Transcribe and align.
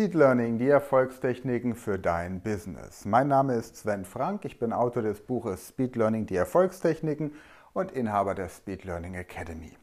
Speed 0.00 0.14
Learning, 0.14 0.56
die 0.56 0.68
Erfolgstechniken 0.68 1.74
für 1.74 1.98
dein 1.98 2.40
Business. 2.40 3.04
Mein 3.04 3.28
Name 3.28 3.56
ist 3.56 3.76
Sven 3.76 4.06
Frank, 4.06 4.46
ich 4.46 4.58
bin 4.58 4.72
Autor 4.72 5.02
des 5.02 5.20
Buches 5.20 5.68
Speed 5.68 5.94
Learning, 5.94 6.24
die 6.24 6.36
Erfolgstechniken 6.36 7.34
und 7.74 7.92
Inhaber 7.92 8.34
der 8.34 8.48
Speed 8.48 8.84
Learning 8.84 9.12
Academy. 9.12 9.76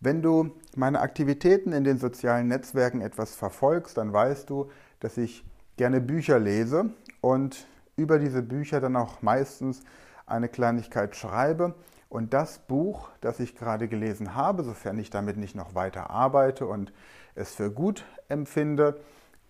Wenn 0.00 0.20
du 0.20 0.50
meine 0.74 0.98
Aktivitäten 0.98 1.72
in 1.72 1.84
den 1.84 1.98
sozialen 1.98 2.48
Netzwerken 2.48 3.00
etwas 3.00 3.36
verfolgst, 3.36 3.96
dann 3.96 4.12
weißt 4.12 4.50
du, 4.50 4.68
dass 4.98 5.16
ich 5.16 5.44
gerne 5.76 6.00
Bücher 6.00 6.40
lese 6.40 6.90
und 7.20 7.68
über 7.94 8.18
diese 8.18 8.42
Bücher 8.42 8.80
dann 8.80 8.96
auch 8.96 9.22
meistens 9.22 9.82
eine 10.26 10.48
Kleinigkeit 10.48 11.14
schreibe. 11.14 11.76
Und 12.08 12.32
das 12.32 12.58
Buch, 12.60 13.10
das 13.20 13.38
ich 13.38 13.54
gerade 13.54 13.86
gelesen 13.86 14.34
habe, 14.34 14.64
sofern 14.64 14.98
ich 14.98 15.10
damit 15.10 15.36
nicht 15.36 15.54
noch 15.54 15.74
weiter 15.74 16.10
arbeite 16.10 16.66
und 16.66 16.92
es 17.34 17.54
für 17.54 17.70
gut 17.70 18.04
empfinde, 18.28 19.00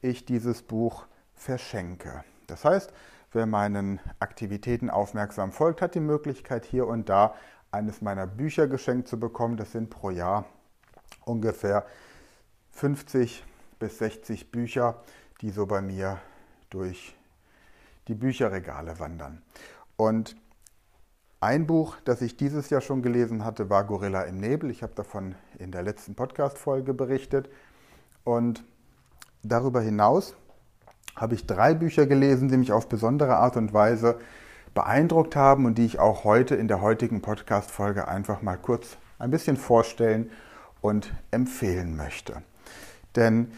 ich 0.01 0.25
dieses 0.25 0.63
Buch 0.63 1.07
verschenke. 1.35 2.24
Das 2.49 2.65
heißt, 2.65 2.93
wer 3.32 3.47
meinen 3.47 4.01
Aktivitäten 4.19 4.91
aufmerksam 4.91 5.52
folgt, 5.52 5.82
hat 5.82 5.95
die 5.95 6.01
Möglichkeit, 6.01 6.65
hier 6.65 6.87
und 6.87 7.09
da 7.09 7.35
eines 7.71 8.01
meiner 8.01 8.27
Bücher 8.27 8.66
geschenkt 8.66 9.09
zu 9.09 9.21
bekommen. 9.21 9.57
Das 9.57 9.73
sind 9.73 9.91
pro 9.91 10.10
Jahr 10.10 10.47
ungefähr 11.25 11.87
50 12.71 13.45
bis 13.79 13.99
60 13.99 14.51
Bücher, 14.51 15.02
die 15.41 15.51
so 15.51 15.66
bei 15.66 15.80
mir 15.80 16.19
durch 16.71 17.15
die 18.09 18.15
Bücherregale 18.15 18.99
wandern. 18.99 19.43
Und 19.97 20.37
ein 21.41 21.67
Buch, 21.67 21.97
das 22.05 22.21
ich 22.21 22.37
dieses 22.37 22.71
Jahr 22.71 22.81
schon 22.81 23.03
gelesen 23.03 23.45
hatte, 23.45 23.71
war 23.71 23.85
Gorilla 23.85 24.23
im 24.23 24.39
Nebel. 24.39 24.71
Ich 24.71 24.83
habe 24.83 24.95
davon 24.95 25.35
in 25.59 25.71
der 25.71 25.83
letzten 25.83 26.15
Podcast-Folge 26.15 26.95
berichtet. 26.95 27.49
Und 28.25 28.65
darüber 29.43 29.81
hinaus 29.81 30.35
habe 31.15 31.35
ich 31.35 31.47
drei 31.47 31.75
Bücher 31.75 32.07
gelesen, 32.07 32.49
die 32.49 32.57
mich 32.57 32.73
auf 32.73 32.89
besondere 32.89 33.37
Art 33.37 33.57
und 33.57 33.73
Weise 33.73 34.19
beeindruckt 34.75 35.37
haben 35.37 35.65
und 35.65 35.79
die 35.79 35.85
ich 35.85 35.99
auch 35.99 36.25
heute 36.25 36.55
in 36.55 36.69
der 36.69 36.81
heutigen 36.81 37.23
Podcast-Folge 37.23 38.09
einfach 38.09 38.43
mal 38.43 38.57
kurz 38.57 38.97
ein 39.19 39.31
bisschen 39.31 39.57
vorstellen 39.57 40.31
und 40.81 41.13
empfehlen 41.31 41.97
möchte. 41.97 42.43
Denn 43.16 43.53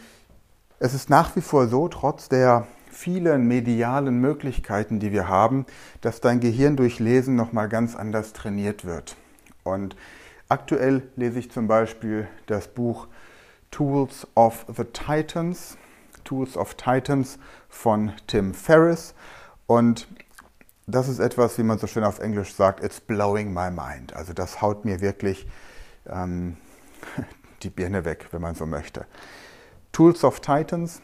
es 0.79 0.93
ist 0.93 1.09
nach 1.09 1.35
wie 1.35 1.41
vor 1.41 1.67
so, 1.67 1.87
trotz 1.87 2.29
der 2.29 2.67
vielen 2.91 3.47
medialen 3.47 4.19
Möglichkeiten, 4.19 4.99
die 4.99 5.11
wir 5.11 5.27
haben, 5.27 5.65
dass 6.01 6.21
dein 6.21 6.39
Gehirn 6.39 6.75
durch 6.75 6.99
Lesen 6.99 7.35
nochmal 7.35 7.69
ganz 7.69 7.95
anders 7.95 8.33
trainiert 8.33 8.85
wird. 8.85 9.15
Und 9.63 9.95
aktuell 10.49 11.03
lese 11.15 11.39
ich 11.39 11.51
zum 11.51 11.67
Beispiel 11.67 12.27
das 12.47 12.67
Buch 12.67 13.07
Tools 13.71 14.27
of 14.35 14.65
the 14.75 14.83
Titans, 14.83 15.77
Tools 16.23 16.57
of 16.57 16.75
Titans 16.75 17.39
von 17.69 18.13
Tim 18.27 18.53
Ferriss. 18.53 19.15
Und 19.65 20.07
das 20.87 21.07
ist 21.07 21.19
etwas, 21.19 21.57
wie 21.57 21.63
man 21.63 21.77
so 21.79 21.87
schön 21.87 22.03
auf 22.03 22.19
Englisch 22.19 22.53
sagt, 22.53 22.83
it's 22.83 22.99
blowing 22.99 23.53
my 23.53 23.71
mind. 23.71 24.13
Also 24.13 24.33
das 24.33 24.61
haut 24.61 24.83
mir 24.83 24.99
wirklich 24.99 25.47
ähm, 26.07 26.57
die 27.63 27.69
Birne 27.69 28.03
weg, 28.03 28.27
wenn 28.31 28.41
man 28.41 28.55
so 28.55 28.65
möchte. 28.65 29.05
Tools 29.91 30.23
of 30.23 30.39
Titans. 30.41 31.01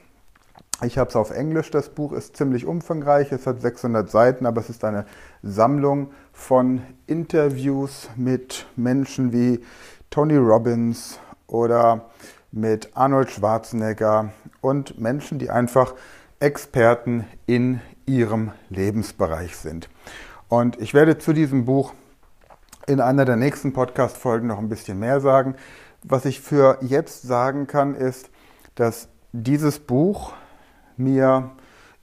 Ich 0.84 1.00
habe 1.00 1.10
es 1.10 1.16
auf 1.16 1.32
Englisch, 1.32 1.72
das 1.72 1.90
Buch 1.90 2.14
ist 2.14 2.38
ziemlich 2.38 2.68
umfangreich, 2.68 3.32
es 3.32 3.48
hat 3.48 3.62
600 3.62 4.12
Seiten, 4.12 4.46
aber 4.46 4.62
es 4.62 4.70
ist 4.70 4.84
eine 4.84 5.06
Sammlung 5.42 6.12
von 6.34 6.84
Interviews 7.08 8.10
mit 8.16 8.68
Menschen 8.76 9.34
wie 9.34 9.64
Tony 10.12 10.38
Robbins 10.38 11.20
oder 11.48 12.12
mit 12.52 12.96
Arnold 12.96 13.32
Schwarzenegger 13.32 14.32
und 14.62 15.00
Menschen, 15.00 15.40
die 15.40 15.50
einfach 15.50 15.96
Experten 16.40 17.26
in 17.48 17.82
ihrem 18.06 18.52
Lebensbereich 18.70 19.58
sind. 19.58 19.90
Und 20.48 20.80
ich 20.80 20.94
werde 20.94 21.18
zu 21.18 21.34
diesem 21.34 21.66
Buch 21.66 21.94
in 22.86 23.02
einer 23.02 23.26
der 23.26 23.36
nächsten 23.36 23.74
Podcast-Folgen 23.74 24.48
noch 24.48 24.60
ein 24.60 24.70
bisschen 24.70 25.00
mehr 25.00 25.22
sagen. 25.22 25.56
Was 26.04 26.26
ich 26.26 26.40
für 26.40 26.78
jetzt 26.82 27.24
sagen 27.24 27.66
kann, 27.66 27.96
ist, 27.96 28.30
dass 28.76 29.10
dieses 29.34 29.80
Buch 29.80 30.34
mir 30.97 31.52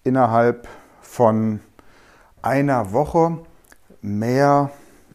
innerhalb 0.03 0.69
von 1.01 1.61
einer 2.43 2.93
Woche 2.93 3.39
mehr 4.03 4.71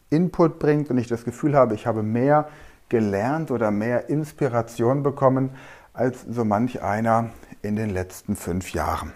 Input 0.09 0.59
bringt 0.59 0.89
und 0.89 0.97
ich 0.97 1.07
das 1.07 1.23
Gefühl 1.23 1.55
habe, 1.55 1.75
ich 1.75 1.85
habe 1.85 2.03
mehr 2.03 2.49
gelernt 2.89 3.51
oder 3.51 3.69
mehr 3.69 4.09
Inspiration 4.09 5.03
bekommen 5.03 5.51
als 5.93 6.23
so 6.29 6.43
manch 6.43 6.81
einer 6.81 7.29
in 7.61 7.75
den 7.75 7.89
letzten 7.89 8.35
fünf 8.35 8.73
Jahren. 8.73 9.13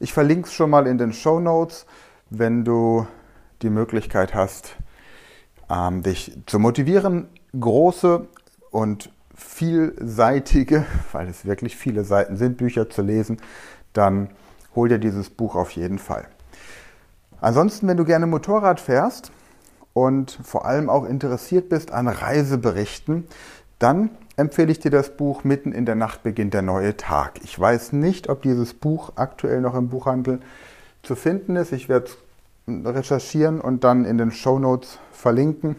Ich 0.00 0.12
verlinke 0.12 0.48
es 0.48 0.54
schon 0.54 0.70
mal 0.70 0.86
in 0.86 0.98
den 0.98 1.12
Show 1.12 1.40
Notes, 1.40 1.86
wenn 2.30 2.64
du 2.64 3.06
die 3.60 3.70
Möglichkeit 3.70 4.34
hast, 4.34 4.76
ähm, 5.70 6.02
dich 6.02 6.38
zu 6.46 6.58
motivieren, 6.58 7.28
große 7.58 8.26
und 8.70 9.12
vielseitige, 9.42 10.84
weil 11.12 11.28
es 11.28 11.44
wirklich 11.44 11.76
viele 11.76 12.04
Seiten 12.04 12.36
sind, 12.36 12.56
Bücher 12.56 12.88
zu 12.88 13.02
lesen, 13.02 13.38
dann 13.92 14.30
hol 14.74 14.88
dir 14.88 14.98
dieses 14.98 15.30
Buch 15.30 15.54
auf 15.54 15.70
jeden 15.72 15.98
Fall. 15.98 16.26
Ansonsten, 17.40 17.88
wenn 17.88 17.96
du 17.96 18.04
gerne 18.04 18.26
Motorrad 18.26 18.80
fährst, 18.80 19.32
und 19.94 20.38
vor 20.42 20.64
allem 20.64 20.88
auch 20.88 21.04
interessiert 21.04 21.68
bist 21.68 21.92
an 21.92 22.08
Reiseberichten, 22.08 23.26
dann 23.78 24.10
empfehle 24.36 24.72
ich 24.72 24.78
dir 24.78 24.90
das 24.90 25.16
Buch 25.16 25.44
Mitten 25.44 25.72
in 25.72 25.84
der 25.84 25.94
Nacht 25.94 26.22
beginnt 26.22 26.54
der 26.54 26.62
neue 26.62 26.96
Tag. 26.96 27.40
Ich 27.42 27.58
weiß 27.58 27.92
nicht, 27.92 28.28
ob 28.28 28.42
dieses 28.42 28.74
Buch 28.74 29.12
aktuell 29.16 29.60
noch 29.60 29.74
im 29.74 29.88
Buchhandel 29.88 30.40
zu 31.02 31.14
finden 31.14 31.56
ist. 31.56 31.72
Ich 31.72 31.88
werde 31.88 32.10
recherchieren 32.68 33.60
und 33.60 33.84
dann 33.84 34.04
in 34.04 34.18
den 34.18 34.30
Show 34.30 34.58
Notes 34.58 34.98
verlinken. 35.12 35.76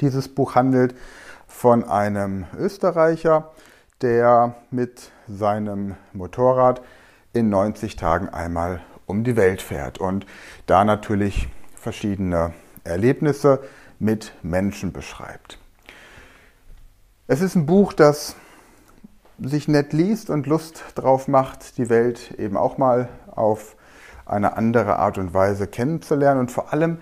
Dieses 0.00 0.28
Buch 0.28 0.54
handelt 0.54 0.94
von 1.50 1.84
einem 1.84 2.46
Österreicher, 2.56 3.50
der 4.00 4.54
mit 4.70 5.10
seinem 5.28 5.96
Motorrad 6.14 6.80
in 7.34 7.50
90 7.50 7.96
Tagen 7.96 8.28
einmal 8.30 8.80
um 9.06 9.24
die 9.24 9.36
Welt 9.36 9.60
fährt 9.60 9.98
und 9.98 10.24
da 10.66 10.84
natürlich 10.84 11.48
verschiedene 11.74 12.54
Erlebnisse 12.84 13.60
mit 13.98 14.32
Menschen 14.42 14.92
beschreibt. 14.92 15.58
Es 17.26 17.42
ist 17.42 17.56
ein 17.56 17.66
Buch, 17.66 17.92
das 17.92 18.36
sich 19.38 19.68
nett 19.68 19.92
liest 19.92 20.30
und 20.30 20.46
Lust 20.46 20.82
drauf 20.94 21.28
macht, 21.28 21.76
die 21.76 21.90
Welt 21.90 22.32
eben 22.38 22.56
auch 22.56 22.78
mal 22.78 23.08
auf 23.26 23.76
eine 24.24 24.56
andere 24.56 24.98
Art 24.98 25.18
und 25.18 25.34
Weise 25.34 25.66
kennenzulernen 25.66 26.40
und 26.40 26.50
vor 26.50 26.72
allem 26.72 26.98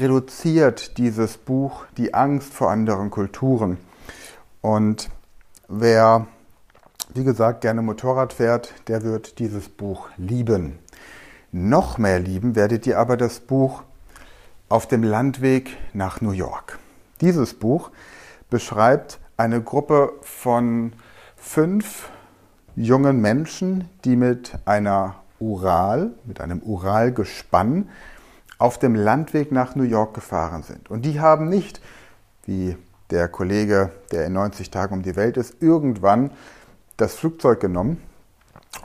reduziert 0.00 0.98
dieses 0.98 1.36
Buch 1.36 1.84
die 1.96 2.14
Angst 2.14 2.52
vor 2.52 2.70
anderen 2.70 3.10
Kulturen. 3.10 3.78
Und 4.60 5.10
wer, 5.68 6.26
wie 7.14 7.24
gesagt, 7.24 7.60
gerne 7.60 7.82
Motorrad 7.82 8.32
fährt, 8.32 8.74
der 8.88 9.02
wird 9.02 9.38
dieses 9.38 9.68
Buch 9.68 10.08
lieben. 10.16 10.78
Noch 11.52 11.98
mehr 11.98 12.18
lieben 12.18 12.56
werdet 12.56 12.86
ihr 12.86 12.98
aber 12.98 13.16
das 13.16 13.40
Buch 13.40 13.82
auf 14.68 14.88
dem 14.88 15.02
Landweg 15.02 15.76
nach 15.92 16.20
New 16.20 16.32
York. 16.32 16.78
Dieses 17.20 17.54
Buch 17.54 17.90
beschreibt 18.50 19.20
eine 19.36 19.62
Gruppe 19.62 20.12
von 20.22 20.92
fünf 21.36 22.08
jungen 22.74 23.20
Menschen, 23.20 23.88
die 24.04 24.16
mit 24.16 24.52
einer 24.64 25.16
Ural, 25.38 26.12
mit 26.24 26.40
einem 26.40 26.60
Uralgespann 26.60 27.88
auf 28.58 28.78
dem 28.78 28.94
Landweg 28.94 29.52
nach 29.52 29.74
New 29.74 29.84
York 29.84 30.14
gefahren 30.14 30.62
sind. 30.62 30.90
Und 30.90 31.02
die 31.02 31.20
haben 31.20 31.48
nicht, 31.48 31.80
wie 32.46 32.76
der 33.10 33.28
Kollege, 33.28 33.90
der 34.12 34.26
in 34.26 34.32
90 34.32 34.70
Tagen 34.70 34.94
um 34.94 35.02
die 35.02 35.16
Welt 35.16 35.36
ist, 35.36 35.62
irgendwann 35.62 36.30
das 36.96 37.14
Flugzeug 37.14 37.60
genommen, 37.60 38.00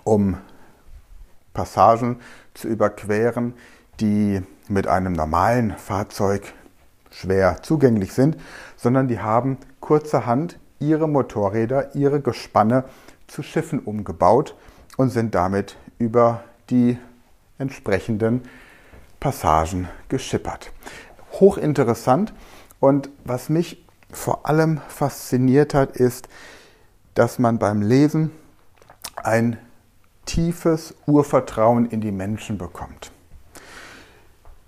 um 0.03 0.37
Passagen 1.53 2.19
zu 2.53 2.67
überqueren, 2.67 3.53
die 3.99 4.41
mit 4.67 4.87
einem 4.87 5.13
normalen 5.13 5.71
Fahrzeug 5.77 6.53
schwer 7.11 7.61
zugänglich 7.63 8.13
sind, 8.13 8.37
sondern 8.75 9.07
die 9.07 9.19
haben 9.19 9.57
kurzerhand 9.79 10.59
ihre 10.79 11.07
Motorräder, 11.07 11.95
ihre 11.95 12.21
Gespanne 12.21 12.85
zu 13.27 13.43
Schiffen 13.43 13.79
umgebaut 13.79 14.55
und 14.97 15.09
sind 15.09 15.35
damit 15.35 15.77
über 15.97 16.43
die 16.69 16.97
entsprechenden 17.57 18.43
Passagen 19.19 19.89
geschippert. 20.07 20.71
Hochinteressant 21.39 22.33
und 22.79 23.09
was 23.23 23.49
mich 23.49 23.85
vor 24.11 24.47
allem 24.47 24.81
fasziniert 24.87 25.73
hat, 25.73 25.95
ist, 25.95 26.29
dass 27.13 27.39
man 27.39 27.59
beim 27.59 27.81
Lesen 27.81 28.31
ein 29.15 29.57
tiefes 30.25 30.95
Urvertrauen 31.05 31.85
in 31.85 32.01
die 32.01 32.11
Menschen 32.11 32.57
bekommt. 32.57 33.11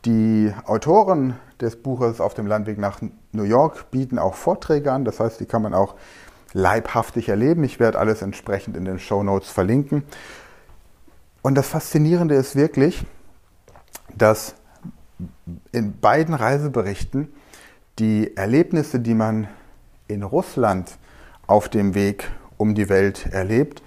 Die 0.06 0.52
Autoren 0.66 1.38
des 1.60 1.82
Buches 1.82 2.20
Auf 2.20 2.34
dem 2.34 2.48
Landweg 2.48 2.80
nach 2.80 3.00
New 3.32 3.44
York 3.44 3.92
bieten 3.92 4.18
auch 4.18 4.34
Vorträge 4.34 4.92
an, 4.92 5.06
das 5.06 5.20
heißt, 5.20 5.40
die 5.40 5.46
kann 5.46 5.62
man 5.62 5.74
auch 5.74 5.96
leibhaftig 6.54 7.30
erleben. 7.30 7.64
Ich 7.64 7.80
werde 7.80 8.00
alles 8.00 8.22
entsprechend 8.22 8.76
in 8.76 8.86
den 8.86 9.00
Show 9.00 9.24
Notes 9.24 9.50
verlinken. 9.50 10.04
Und 11.42 11.56
das 11.56 11.68
Faszinierende 11.68 12.36
ist 12.36 12.56
wirklich, 12.56 13.06
dass 14.18 14.56
in 15.72 16.00
beiden 16.00 16.34
Reiseberichten 16.34 17.32
die 18.00 18.36
Erlebnisse, 18.36 19.00
die 19.00 19.14
man 19.14 19.48
in 20.08 20.24
Russland 20.24 20.98
auf 21.48 21.70
dem 21.70 21.94
Weg 21.94 22.30
um 22.58 22.76
die 22.76 22.90
Welt 22.90 23.28
erlebt, 23.32 23.84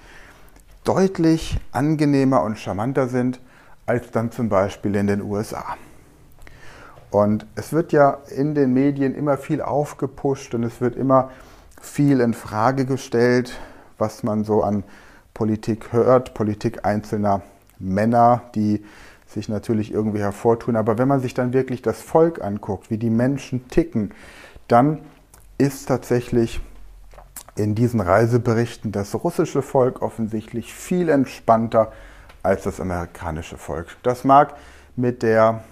deutlich 0.85 1.59
angenehmer 1.73 2.43
und 2.43 2.59
charmanter 2.59 3.09
sind 3.09 3.41
als 3.87 4.11
dann 4.11 4.31
zum 4.31 4.49
Beispiel 4.49 4.95
in 4.97 5.07
den 5.07 5.23
USA. 5.23 5.77
Und 7.11 7.47
es 7.55 7.73
wird 7.73 7.93
ja 7.93 8.19
in 8.35 8.55
den 8.55 8.73
Medien 8.73 9.15
immer 9.15 9.37
viel 9.39 9.63
aufgepusht 9.63 10.55
und 10.55 10.65
es 10.65 10.81
wird 10.81 10.97
immer 10.97 11.31
viel 11.81 12.21
in 12.21 12.35
Frage 12.35 12.87
gestellt, 12.87 13.59
was 13.99 14.23
man 14.23 14.45
so 14.45 14.63
an 14.63 14.85
Politik 15.33 15.93
hört, 15.93 16.35
Politik 16.35 16.85
einzelner 16.85 17.43
Männer, 17.79 18.43
die 18.55 18.85
sich 19.27 19.49
natürlich 19.49 19.93
irgendwie 19.93 20.21
hervortun. 20.21 20.77
Aber 20.77 20.99
wenn 20.99 21.09
man 21.09 21.21
sich 21.21 21.35
dann 21.35 21.53
wirklich 21.53 21.83
das 21.83 22.01
Volk 22.01 22.43
anguckt, 22.43 22.91
wie 22.91 22.99
die 22.99 23.11
Menschen 23.11 23.69
ticken, 23.69 24.13
dann 24.69 25.01
ist 25.59 25.87
tatsächlich 25.87 26.61
in 27.57 27.75
diesen 27.75 28.01
Reiseberichten 28.01 28.93
das 28.93 29.15
russische 29.15 29.63
Volk 29.63 30.03
offensichtlich 30.03 30.75
viel 30.75 31.09
entspannter 31.09 31.93
als 32.43 32.65
das 32.65 32.81
amerikanische 32.81 33.57
Volk. 33.57 33.97
Das 34.03 34.25
mag 34.25 34.55
mit 34.97 35.23
der 35.23 35.63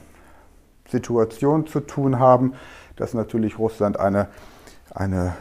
Situation 0.89 1.67
zu 1.67 1.81
tun 1.81 2.19
haben, 2.19 2.55
dass 2.97 3.15
natürlich 3.15 3.59
Russland 3.59 3.99
eine, 3.99 4.29
eine 4.95 5.35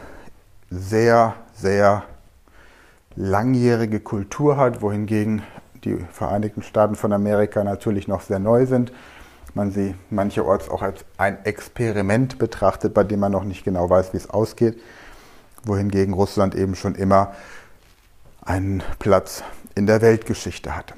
sehr, 0.69 1.35
sehr 1.53 2.03
langjährige 3.15 3.99
Kultur 3.99 4.57
hat, 4.57 4.81
wohingegen 4.81 5.43
die 5.83 5.97
Vereinigten 6.11 6.61
Staaten 6.61 6.95
von 6.95 7.13
Amerika 7.13 7.63
natürlich 7.63 8.07
noch 8.07 8.21
sehr 8.21 8.39
neu 8.39 8.65
sind. 8.65 8.91
Man 9.53 9.71
sie 9.71 9.95
mancherorts 10.09 10.69
auch 10.69 10.81
als 10.81 11.03
ein 11.17 11.43
Experiment 11.45 12.37
betrachtet, 12.37 12.93
bei 12.93 13.03
dem 13.03 13.19
man 13.19 13.31
noch 13.31 13.43
nicht 13.43 13.65
genau 13.65 13.89
weiß, 13.89 14.13
wie 14.13 14.17
es 14.17 14.29
ausgeht 14.29 14.79
wohingegen 15.63 16.13
Russland 16.13 16.55
eben 16.55 16.75
schon 16.75 16.95
immer 16.95 17.33
einen 18.41 18.83
Platz 18.99 19.43
in 19.75 19.85
der 19.85 20.01
Weltgeschichte 20.01 20.75
hatte. 20.75 20.95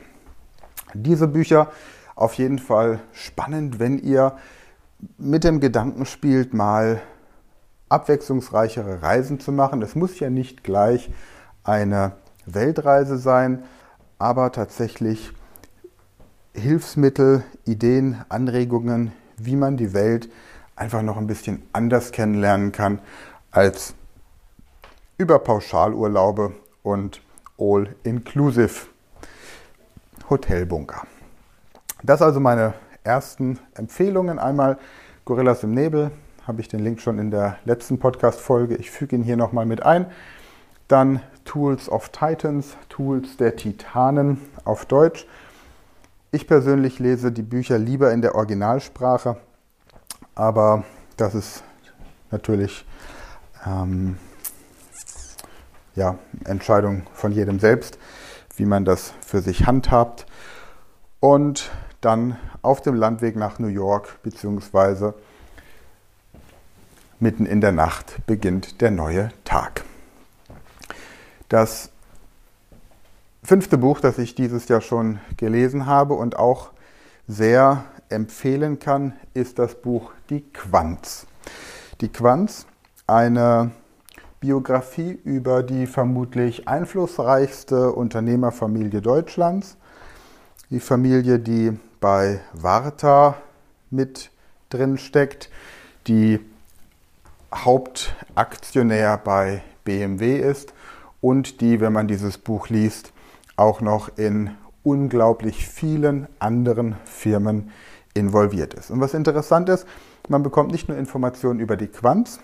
Diese 0.93 1.27
Bücher 1.27 1.71
auf 2.15 2.35
jeden 2.35 2.59
Fall 2.59 2.99
spannend, 3.11 3.79
wenn 3.79 3.97
ihr 3.97 4.37
mit 5.17 5.43
dem 5.43 5.59
Gedanken 5.59 6.05
spielt, 6.05 6.53
mal 6.53 7.01
abwechslungsreichere 7.89 9.01
Reisen 9.01 9.39
zu 9.39 9.51
machen. 9.51 9.81
Es 9.81 9.95
muss 9.95 10.19
ja 10.19 10.29
nicht 10.29 10.63
gleich 10.63 11.11
eine 11.63 12.13
Weltreise 12.45 13.17
sein, 13.17 13.63
aber 14.23 14.53
tatsächlich 14.53 15.33
Hilfsmittel, 16.53 17.43
Ideen, 17.65 18.23
Anregungen, 18.29 19.11
wie 19.35 19.57
man 19.57 19.75
die 19.75 19.93
Welt 19.93 20.29
einfach 20.77 21.01
noch 21.01 21.17
ein 21.17 21.27
bisschen 21.27 21.61
anders 21.73 22.13
kennenlernen 22.13 22.71
kann 22.71 22.99
als 23.51 23.95
über 25.17 25.39
Pauschalurlaube 25.39 26.53
und 26.83 27.21
All-Inclusive 27.59 28.87
Hotelbunker. 30.29 31.05
Das 32.01 32.21
also 32.21 32.39
meine 32.39 32.75
ersten 33.03 33.59
Empfehlungen. 33.73 34.39
Einmal 34.39 34.77
Gorillas 35.25 35.63
im 35.63 35.73
Nebel, 35.73 36.11
habe 36.47 36.61
ich 36.61 36.69
den 36.69 36.79
Link 36.79 37.01
schon 37.01 37.19
in 37.19 37.29
der 37.29 37.57
letzten 37.65 37.99
Podcast-Folge. 37.99 38.77
Ich 38.77 38.89
füge 38.89 39.17
ihn 39.17 39.23
hier 39.23 39.35
nochmal 39.35 39.65
mit 39.65 39.83
ein. 39.83 40.05
Dann 40.87 41.21
Tools 41.45 41.89
of 41.89 42.09
Titans, 42.09 42.77
Tools 42.89 43.37
der 43.37 43.55
Titanen 43.55 44.41
auf 44.65 44.85
Deutsch. 44.85 45.27
Ich 46.31 46.47
persönlich 46.47 46.99
lese 46.99 47.31
die 47.31 47.43
Bücher 47.43 47.77
lieber 47.77 48.11
in 48.11 48.21
der 48.21 48.35
Originalsprache, 48.35 49.37
aber 50.35 50.83
das 51.17 51.35
ist 51.35 51.63
natürlich 52.31 52.85
ähm, 53.65 54.17
ja, 55.95 56.17
Entscheidung 56.45 57.03
von 57.13 57.31
jedem 57.31 57.59
selbst, 57.59 57.99
wie 58.55 58.65
man 58.65 58.85
das 58.85 59.13
für 59.25 59.41
sich 59.41 59.67
handhabt. 59.67 60.25
Und 61.19 61.71
dann 62.01 62.37
auf 62.61 62.81
dem 62.81 62.95
Landweg 62.95 63.35
nach 63.35 63.59
New 63.59 63.67
York, 63.67 64.21
beziehungsweise 64.23 65.13
mitten 67.19 67.45
in 67.45 67.61
der 67.61 67.71
Nacht 67.71 68.25
beginnt 68.25 68.81
der 68.81 68.91
neue 68.91 69.29
Tag. 69.45 69.85
Das 71.49 71.89
fünfte 73.43 73.77
Buch, 73.77 73.99
das 73.99 74.17
ich 74.17 74.35
dieses 74.35 74.67
Jahr 74.67 74.81
schon 74.81 75.19
gelesen 75.37 75.85
habe 75.85 76.13
und 76.13 76.37
auch 76.37 76.71
sehr 77.27 77.83
empfehlen 78.09 78.79
kann, 78.79 79.13
ist 79.33 79.59
das 79.59 79.75
Buch 79.75 80.11
Die 80.29 80.41
Quanz. 80.41 81.25
Die 82.01 82.09
Quanz, 82.09 82.65
eine 83.07 83.71
Biografie 84.39 85.19
über 85.23 85.63
die 85.63 85.87
vermutlich 85.87 86.67
einflussreichste 86.67 87.91
Unternehmerfamilie 87.91 89.01
Deutschlands. 89.01 89.77
Die 90.69 90.79
Familie, 90.79 91.39
die 91.39 91.77
bei 91.99 92.41
Warta 92.53 93.35
mit 93.89 94.31
drin 94.69 94.97
steckt, 94.97 95.49
die 96.07 96.39
Hauptaktionär 97.53 99.17
bei 99.17 99.63
BMW 99.85 100.39
ist 100.39 100.73
und 101.23 101.61
die, 101.61 101.79
wenn 101.79 101.93
man 101.93 102.07
dieses 102.07 102.37
Buch 102.37 102.67
liest, 102.67 103.13
auch 103.55 103.79
noch 103.79 104.17
in 104.17 104.51
unglaublich 104.83 105.65
vielen 105.65 106.27
anderen 106.37 106.97
Firmen 107.05 107.71
involviert 108.13 108.73
ist. 108.73 108.91
Und 108.91 108.99
was 108.99 109.13
interessant 109.13 109.69
ist, 109.69 109.87
man 110.27 110.43
bekommt 110.43 110.73
nicht 110.73 110.89
nur 110.89 110.97
Informationen 110.97 111.61
über 111.61 111.77
die 111.77 111.87
Quanz, 111.87 112.39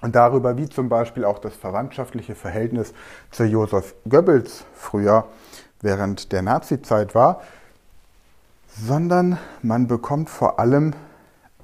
und 0.00 0.14
darüber, 0.14 0.56
wie 0.56 0.68
zum 0.68 0.88
Beispiel 0.88 1.24
auch 1.24 1.40
das 1.40 1.54
verwandtschaftliche 1.54 2.36
Verhältnis 2.36 2.94
zu 3.32 3.44
Josef 3.44 3.94
Goebbels 4.08 4.64
früher 4.72 5.26
während 5.80 6.30
der 6.30 6.42
Nazizeit 6.42 7.14
war, 7.16 7.40
sondern 8.68 9.38
man 9.62 9.88
bekommt 9.88 10.30
vor 10.30 10.60
allem 10.60 10.92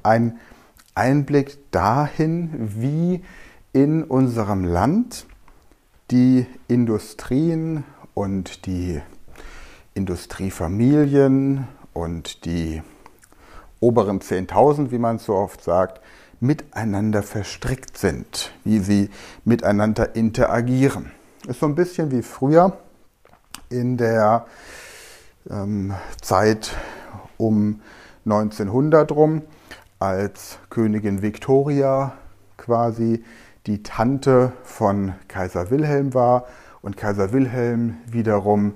einen 0.03 0.41
Einblick 0.97 1.71
dahin, 1.71 2.51
wie 2.77 3.23
in 3.73 4.03
unserem 4.03 4.65
Land 4.65 5.27
die 6.11 6.47
Industrien 6.69 7.85
und 8.15 8.67
die 8.67 9.01
Industriefamilien 9.95 11.67
und 11.93 12.45
die 12.45 12.83
oberen 13.81 14.21
10.000, 14.21 14.91
wie 14.91 14.99
man 14.99 15.19
so 15.19 15.35
oft 15.35 15.63
sagt, 15.63 16.01
miteinander 16.41 17.23
verstrickt 17.23 17.97
sind, 17.97 18.53
wie 18.65 18.79
sie 18.81 19.11
miteinander 19.45 20.15
interagieren. 20.15 21.13
Ist 21.47 21.61
so 21.61 21.67
ein 21.67 21.75
bisschen 21.75 22.11
wie 22.11 22.23
früher 22.23 22.77
in 23.71 23.97
der 23.97 24.47
ähm, 25.49 25.95
Zeit 26.21 26.77
um 27.37 27.81
1900 28.25 29.13
rum, 29.13 29.43
als 29.99 30.59
Königin 30.71 31.23
Victoria 31.23 32.13
quasi 32.57 33.25
die 33.67 33.83
Tante 33.83 34.53
von 34.63 35.15
Kaiser 35.29 35.71
Wilhelm 35.71 36.15
war 36.15 36.45
und 36.83 36.97
Kaiser 36.97 37.33
Wilhelm 37.33 37.97
wiederum 38.07 38.75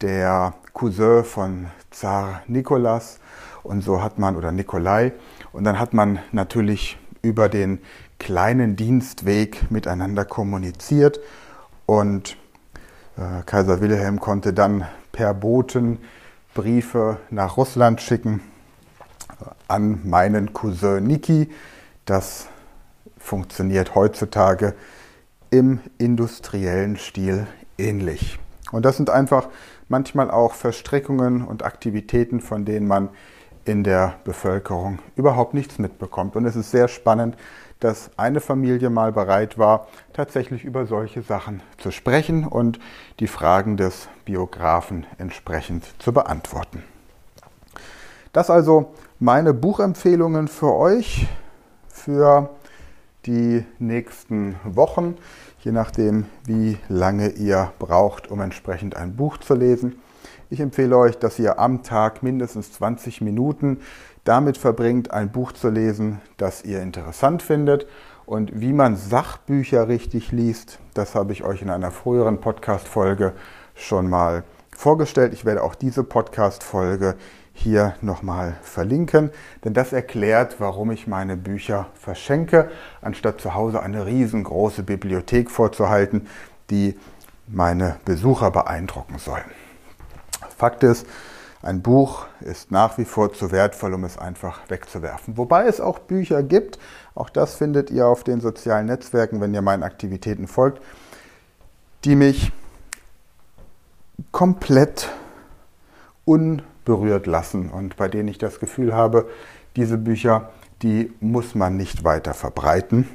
der 0.00 0.54
Cousin 0.72 1.24
von 1.24 1.66
Zar 1.90 2.42
Nikolas 2.46 3.18
und 3.64 3.82
so 3.82 4.02
hat 4.02 4.18
man 4.18 4.36
oder 4.36 4.52
Nikolai. 4.52 5.12
Und 5.52 5.64
dann 5.64 5.78
hat 5.78 5.92
man 5.92 6.20
natürlich 6.32 6.98
über 7.20 7.48
den 7.48 7.80
kleinen 8.18 8.76
Dienstweg 8.76 9.70
miteinander 9.70 10.24
kommuniziert. 10.24 11.18
Und 11.84 12.36
äh, 13.16 13.42
Kaiser 13.44 13.80
Wilhelm 13.80 14.20
konnte 14.20 14.52
dann 14.52 14.86
per 15.12 15.34
Boten 15.34 15.98
Briefe 16.54 17.18
nach 17.30 17.56
Russland 17.56 18.00
schicken 18.00 18.40
an 19.68 20.00
meinen 20.04 20.52
Cousin 20.52 21.04
Niki. 21.04 21.50
Das 22.04 22.46
funktioniert 23.16 23.94
heutzutage 23.94 24.74
im 25.50 25.80
industriellen 25.98 26.96
Stil 26.96 27.46
ähnlich. 27.78 28.38
Und 28.70 28.84
das 28.84 28.96
sind 28.96 29.10
einfach 29.10 29.48
manchmal 29.88 30.30
auch 30.30 30.52
Verstrickungen 30.52 31.42
und 31.42 31.64
Aktivitäten, 31.64 32.40
von 32.40 32.64
denen 32.64 32.86
man 32.86 33.08
in 33.64 33.84
der 33.84 34.14
Bevölkerung 34.24 34.98
überhaupt 35.16 35.54
nichts 35.54 35.78
mitbekommt. 35.78 36.36
Und 36.36 36.44
es 36.44 36.56
ist 36.56 36.70
sehr 36.70 36.88
spannend, 36.88 37.36
dass 37.80 38.10
eine 38.16 38.40
Familie 38.40 38.90
mal 38.90 39.12
bereit 39.12 39.56
war, 39.58 39.86
tatsächlich 40.12 40.64
über 40.64 40.86
solche 40.86 41.22
Sachen 41.22 41.62
zu 41.76 41.90
sprechen 41.90 42.44
und 42.44 42.80
die 43.20 43.28
Fragen 43.28 43.76
des 43.76 44.08
Biografen 44.24 45.06
entsprechend 45.18 45.84
zu 46.02 46.12
beantworten. 46.12 46.82
Das 48.32 48.50
also 48.50 48.92
meine 49.20 49.54
Buchempfehlungen 49.54 50.48
für 50.48 50.74
euch 50.74 51.28
für 51.88 52.50
die 53.26 53.64
nächsten 53.78 54.56
Wochen, 54.64 55.16
je 55.60 55.72
nachdem, 55.72 56.26
wie 56.44 56.78
lange 56.88 57.30
ihr 57.30 57.72
braucht, 57.78 58.30
um 58.30 58.40
entsprechend 58.40 58.96
ein 58.96 59.16
Buch 59.16 59.38
zu 59.38 59.54
lesen. 59.54 60.00
Ich 60.50 60.60
empfehle 60.60 60.96
euch, 60.96 61.18
dass 61.18 61.38
ihr 61.38 61.58
am 61.58 61.82
Tag 61.82 62.22
mindestens 62.22 62.72
20 62.72 63.20
Minuten 63.20 63.80
damit 64.24 64.56
verbringt, 64.56 65.10
ein 65.10 65.30
Buch 65.30 65.52
zu 65.52 65.68
lesen, 65.68 66.20
das 66.36 66.64
ihr 66.64 66.82
interessant 66.82 67.42
findet. 67.42 67.86
Und 68.24 68.60
wie 68.60 68.72
man 68.72 68.96
Sachbücher 68.96 69.88
richtig 69.88 70.32
liest, 70.32 70.78
das 70.94 71.14
habe 71.14 71.32
ich 71.32 71.44
euch 71.44 71.62
in 71.62 71.70
einer 71.70 71.90
früheren 71.90 72.40
Podcast-Folge 72.40 73.32
schon 73.74 74.08
mal 74.08 74.44
vorgestellt. 74.76 75.32
Ich 75.32 75.44
werde 75.44 75.62
auch 75.62 75.74
diese 75.74 76.04
Podcast-Folge 76.04 77.16
hier 77.58 77.94
nochmal 78.00 78.56
verlinken, 78.62 79.30
denn 79.64 79.74
das 79.74 79.92
erklärt, 79.92 80.56
warum 80.58 80.90
ich 80.90 81.06
meine 81.06 81.36
Bücher 81.36 81.88
verschenke, 81.94 82.70
anstatt 83.02 83.40
zu 83.40 83.54
Hause 83.54 83.82
eine 83.82 84.06
riesengroße 84.06 84.82
Bibliothek 84.82 85.50
vorzuhalten, 85.50 86.28
die 86.70 86.98
meine 87.46 87.96
Besucher 88.04 88.50
beeindrucken 88.50 89.18
soll. 89.18 89.42
Fakt 90.56 90.84
ist, 90.84 91.06
ein 91.60 91.82
Buch 91.82 92.26
ist 92.40 92.70
nach 92.70 92.98
wie 92.98 93.04
vor 93.04 93.32
zu 93.32 93.50
wertvoll, 93.50 93.94
um 93.94 94.04
es 94.04 94.16
einfach 94.16 94.60
wegzuwerfen. 94.68 95.36
Wobei 95.36 95.66
es 95.66 95.80
auch 95.80 95.98
Bücher 95.98 96.44
gibt, 96.44 96.78
auch 97.16 97.30
das 97.30 97.56
findet 97.56 97.90
ihr 97.90 98.06
auf 98.06 98.22
den 98.22 98.40
sozialen 98.40 98.86
Netzwerken, 98.86 99.40
wenn 99.40 99.52
ihr 99.52 99.62
meinen 99.62 99.82
Aktivitäten 99.82 100.46
folgt, 100.46 100.80
die 102.04 102.14
mich 102.14 102.52
komplett 104.30 105.08
un 106.24 106.62
berührt 106.88 107.26
lassen 107.26 107.68
und 107.68 107.96
bei 107.96 108.08
denen 108.08 108.28
ich 108.28 108.38
das 108.38 108.60
Gefühl 108.60 108.94
habe, 108.94 109.28
diese 109.76 109.98
Bücher, 109.98 110.48
die 110.80 111.12
muss 111.20 111.54
man 111.54 111.76
nicht 111.76 112.02
weiter 112.02 112.32
verbreiten. 112.32 113.06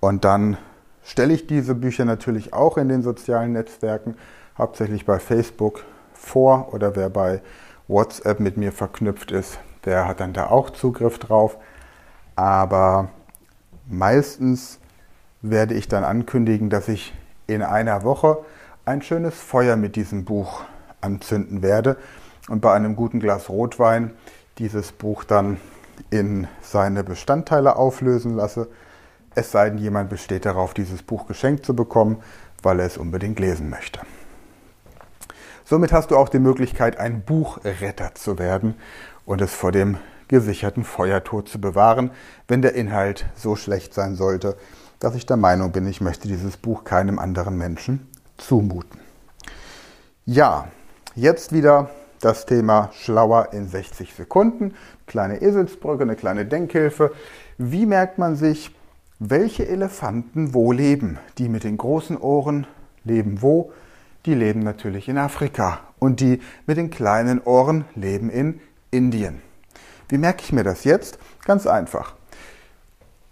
Und 0.00 0.24
dann 0.24 0.58
stelle 1.04 1.32
ich 1.32 1.46
diese 1.46 1.76
Bücher 1.76 2.04
natürlich 2.04 2.52
auch 2.52 2.78
in 2.78 2.88
den 2.88 3.02
sozialen 3.02 3.52
Netzwerken, 3.52 4.16
hauptsächlich 4.58 5.06
bei 5.06 5.20
Facebook 5.20 5.84
vor 6.12 6.74
oder 6.74 6.96
wer 6.96 7.10
bei 7.10 7.42
WhatsApp 7.86 8.40
mit 8.40 8.56
mir 8.56 8.72
verknüpft 8.72 9.30
ist, 9.30 9.60
der 9.84 10.08
hat 10.08 10.18
dann 10.18 10.32
da 10.32 10.48
auch 10.48 10.70
Zugriff 10.70 11.20
drauf. 11.20 11.56
Aber 12.34 13.08
meistens 13.88 14.80
werde 15.42 15.74
ich 15.74 15.86
dann 15.86 16.02
ankündigen, 16.02 16.70
dass 16.70 16.88
ich 16.88 17.14
in 17.46 17.62
einer 17.62 18.02
Woche 18.02 18.38
ein 18.84 19.00
schönes 19.00 19.34
Feuer 19.34 19.76
mit 19.76 19.94
diesem 19.94 20.24
Buch 20.24 20.62
anzünden 21.00 21.62
werde 21.62 21.98
und 22.48 22.60
bei 22.60 22.72
einem 22.72 22.96
guten 22.96 23.20
Glas 23.20 23.48
Rotwein 23.48 24.12
dieses 24.58 24.92
Buch 24.92 25.24
dann 25.24 25.58
in 26.10 26.46
seine 26.60 27.04
Bestandteile 27.04 27.76
auflösen 27.76 28.34
lasse. 28.34 28.68
Es 29.34 29.50
sei 29.52 29.70
denn, 29.70 29.78
jemand 29.78 30.10
besteht 30.10 30.44
darauf, 30.44 30.74
dieses 30.74 31.02
Buch 31.02 31.26
geschenkt 31.26 31.64
zu 31.64 31.74
bekommen, 31.74 32.22
weil 32.62 32.80
er 32.80 32.86
es 32.86 32.98
unbedingt 32.98 33.38
lesen 33.38 33.70
möchte. 33.70 34.00
Somit 35.64 35.92
hast 35.92 36.10
du 36.10 36.16
auch 36.16 36.28
die 36.28 36.38
Möglichkeit, 36.38 36.98
ein 36.98 37.22
Buchretter 37.22 38.14
zu 38.14 38.38
werden 38.38 38.74
und 39.24 39.40
es 39.40 39.54
vor 39.54 39.72
dem 39.72 39.96
gesicherten 40.28 40.84
Feuertod 40.84 41.48
zu 41.48 41.60
bewahren, 41.60 42.10
wenn 42.48 42.62
der 42.62 42.74
Inhalt 42.74 43.26
so 43.34 43.56
schlecht 43.56 43.94
sein 43.94 44.16
sollte, 44.16 44.56
dass 44.98 45.14
ich 45.14 45.26
der 45.26 45.36
Meinung 45.36 45.72
bin, 45.72 45.86
ich 45.86 46.00
möchte 46.00 46.28
dieses 46.28 46.56
Buch 46.56 46.84
keinem 46.84 47.18
anderen 47.18 47.56
Menschen 47.56 48.06
zumuten. 48.38 49.00
Ja, 50.24 50.68
jetzt 51.14 51.52
wieder 51.52 51.90
das 52.22 52.46
Thema 52.46 52.90
Schlauer 52.92 53.52
in 53.52 53.68
60 53.68 54.14
Sekunden. 54.14 54.74
Kleine 55.06 55.42
Eselsbrücke, 55.42 56.04
eine 56.04 56.16
kleine 56.16 56.46
Denkhilfe. 56.46 57.12
Wie 57.58 57.84
merkt 57.84 58.18
man 58.18 58.36
sich, 58.36 58.74
welche 59.18 59.68
Elefanten 59.68 60.54
wo 60.54 60.72
leben? 60.72 61.18
Die 61.38 61.48
mit 61.48 61.64
den 61.64 61.76
großen 61.76 62.16
Ohren 62.16 62.66
leben 63.04 63.42
wo? 63.42 63.72
Die 64.24 64.34
leben 64.34 64.60
natürlich 64.60 65.08
in 65.08 65.18
Afrika. 65.18 65.80
Und 65.98 66.20
die 66.20 66.40
mit 66.66 66.76
den 66.76 66.90
kleinen 66.90 67.40
Ohren 67.42 67.84
leben 67.94 68.30
in 68.30 68.60
Indien. 68.90 69.42
Wie 70.08 70.18
merke 70.18 70.42
ich 70.42 70.52
mir 70.52 70.64
das 70.64 70.84
jetzt? 70.84 71.18
Ganz 71.44 71.66
einfach. 71.66 72.14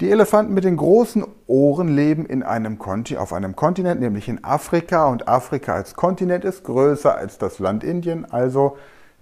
Die 0.01 0.11
Elefanten 0.11 0.55
mit 0.55 0.65
den 0.65 0.79
großen 0.79 1.27
Ohren 1.47 1.89
leben 1.89 2.25
in 2.25 2.43
einem 2.43 2.79
Konti 2.79 3.19
auf 3.19 3.35
einem 3.35 3.55
Kontinent, 3.55 4.01
nämlich 4.01 4.31
in 4.31 4.43
Afrika. 4.43 5.09
Und 5.09 5.29
Afrika 5.29 5.75
als 5.75 5.95
Kontinent 5.95 6.43
ist 6.47 6.65
größer 6.65 7.15
als 7.15 7.37
das 7.37 7.59
Land 7.59 7.85
Indien. 7.85 8.25
Also 8.25 8.79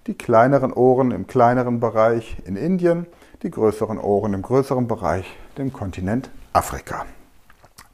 die 0.07 0.15
kleineren 0.15 0.73
Ohren 0.73 1.11
im 1.11 1.27
kleineren 1.27 1.81
Bereich 1.81 2.37
in 2.45 2.55
Indien, 2.55 3.07
die 3.43 3.51
größeren 3.51 3.99
Ohren 3.99 4.35
im 4.35 4.43
größeren 4.43 4.87
Bereich, 4.87 5.27
dem 5.59 5.73
Kontinent 5.73 6.31
Afrika. 6.53 7.07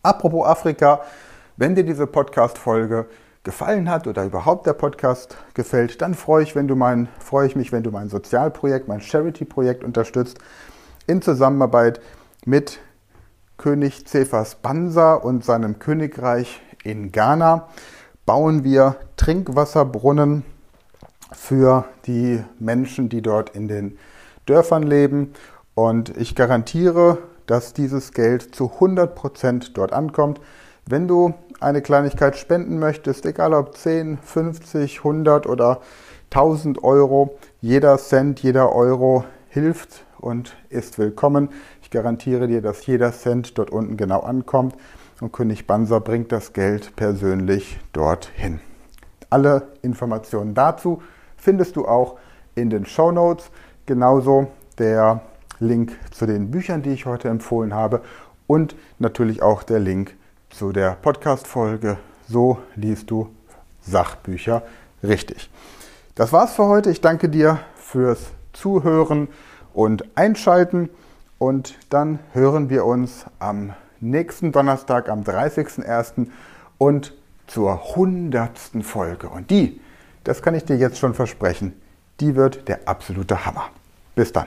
Apropos 0.02 0.46
Afrika, 0.46 1.00
wenn 1.56 1.74
dir 1.74 1.84
diese 1.84 2.06
Podcast-Folge 2.06 3.06
gefallen 3.44 3.88
hat 3.88 4.06
oder 4.06 4.26
überhaupt 4.26 4.66
der 4.66 4.74
Podcast 4.74 5.38
gefällt, 5.54 6.02
dann 6.02 6.12
freue 6.12 6.42
ich, 6.42 6.54
wenn 6.54 6.68
du 6.68 6.76
mein, 6.76 7.08
freue 7.18 7.46
ich 7.46 7.56
mich, 7.56 7.72
wenn 7.72 7.82
du 7.82 7.90
mein 7.90 8.10
Sozialprojekt, 8.10 8.88
mein 8.88 9.00
Charity-Projekt 9.00 9.84
unterstützt 9.84 10.38
in 11.06 11.22
Zusammenarbeit 11.22 11.98
mit 11.98 12.23
König 13.56 14.06
Cephas 14.06 14.56
Bansa 14.56 15.14
und 15.14 15.44
seinem 15.46 15.78
Königreich 15.78 16.60
in 16.82 17.10
Ghana 17.10 17.68
bauen 18.26 18.64
wir 18.64 18.96
Trinkwasserbrunnen 19.16 20.44
für 21.32 21.86
die 22.06 22.44
Menschen, 22.58 23.08
die 23.08 23.22
dort 23.22 23.56
in 23.56 23.66
den 23.66 23.98
Dörfern 24.44 24.82
leben. 24.82 25.32
Und 25.74 26.14
ich 26.18 26.34
garantiere, 26.34 27.16
dass 27.46 27.72
dieses 27.72 28.12
Geld 28.12 28.54
zu 28.54 28.70
100 28.74 29.14
Prozent 29.14 29.78
dort 29.78 29.94
ankommt. 29.94 30.38
Wenn 30.86 31.08
du 31.08 31.32
eine 31.60 31.80
Kleinigkeit 31.80 32.36
spenden 32.36 32.78
möchtest, 32.78 33.24
egal 33.24 33.54
ob 33.54 33.74
10, 33.74 34.18
50, 34.18 34.98
100 34.98 35.46
oder 35.46 35.80
1000 36.30 36.84
Euro, 36.84 37.38
jeder 37.62 37.96
Cent, 37.96 38.40
jeder 38.40 38.74
Euro 38.74 39.24
hilft 39.48 40.04
und 40.18 40.56
ist 40.68 40.98
willkommen. 40.98 41.50
Garantiere 41.94 42.48
dir, 42.48 42.60
dass 42.60 42.84
jeder 42.86 43.12
Cent 43.12 43.56
dort 43.56 43.70
unten 43.70 43.96
genau 43.96 44.18
ankommt 44.18 44.74
und 45.20 45.30
König 45.30 45.68
Banser 45.68 46.00
bringt 46.00 46.32
das 46.32 46.52
Geld 46.52 46.96
persönlich 46.96 47.78
dorthin. 47.92 48.58
Alle 49.30 49.68
Informationen 49.82 50.54
dazu 50.54 51.00
findest 51.36 51.76
du 51.76 51.86
auch 51.86 52.18
in 52.56 52.68
den 52.68 52.84
Show 52.84 53.12
Notes. 53.12 53.48
Genauso 53.86 54.48
der 54.76 55.20
Link 55.60 55.96
zu 56.10 56.26
den 56.26 56.50
Büchern, 56.50 56.82
die 56.82 56.90
ich 56.90 57.06
heute 57.06 57.28
empfohlen 57.28 57.74
habe 57.74 58.00
und 58.48 58.74
natürlich 58.98 59.40
auch 59.40 59.62
der 59.62 59.78
Link 59.78 60.16
zu 60.50 60.72
der 60.72 60.96
Podcast-Folge. 61.00 61.98
So 62.26 62.58
liest 62.74 63.08
du 63.12 63.28
Sachbücher 63.82 64.64
richtig. 65.04 65.48
Das 66.16 66.32
war's 66.32 66.54
für 66.54 66.66
heute. 66.66 66.90
Ich 66.90 67.00
danke 67.00 67.28
dir 67.28 67.60
fürs 67.76 68.32
Zuhören 68.52 69.28
und 69.72 70.16
Einschalten 70.16 70.90
und 71.38 71.78
dann 71.90 72.18
hören 72.32 72.70
wir 72.70 72.84
uns 72.84 73.26
am 73.38 73.74
nächsten 74.00 74.52
Donnerstag, 74.52 75.08
am 75.08 75.22
30.01. 75.22 76.28
und 76.78 77.14
zur 77.46 77.96
hundertsten 77.96 78.82
Folge. 78.82 79.28
Und 79.28 79.50
die, 79.50 79.80
das 80.24 80.42
kann 80.42 80.54
ich 80.54 80.64
dir 80.64 80.76
jetzt 80.76 80.98
schon 80.98 81.14
versprechen, 81.14 81.74
die 82.20 82.34
wird 82.36 82.68
der 82.68 82.88
absolute 82.88 83.44
Hammer. 83.44 83.68
Bis 84.14 84.32
dann. 84.32 84.46